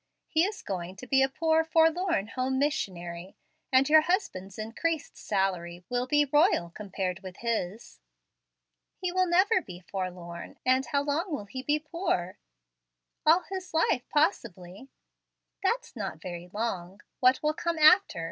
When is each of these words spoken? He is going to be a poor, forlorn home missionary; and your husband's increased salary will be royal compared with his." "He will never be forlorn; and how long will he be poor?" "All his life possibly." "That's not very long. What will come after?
He 0.27 0.45
is 0.45 0.63
going 0.63 0.95
to 0.95 1.05
be 1.05 1.21
a 1.21 1.29
poor, 1.29 1.63
forlorn 1.63 2.29
home 2.29 2.57
missionary; 2.57 3.37
and 3.71 3.87
your 3.87 4.01
husband's 4.01 4.57
increased 4.57 5.15
salary 5.15 5.83
will 5.89 6.07
be 6.07 6.25
royal 6.25 6.71
compared 6.71 7.19
with 7.19 7.37
his." 7.37 7.99
"He 8.97 9.11
will 9.11 9.27
never 9.27 9.61
be 9.61 9.79
forlorn; 9.79 10.57
and 10.65 10.87
how 10.87 11.03
long 11.03 11.31
will 11.31 11.45
he 11.45 11.61
be 11.61 11.77
poor?" 11.77 12.39
"All 13.27 13.43
his 13.51 13.75
life 13.75 14.09
possibly." 14.09 14.89
"That's 15.61 15.95
not 15.95 16.19
very 16.19 16.49
long. 16.51 17.01
What 17.19 17.39
will 17.43 17.53
come 17.53 17.77
after? 17.77 18.19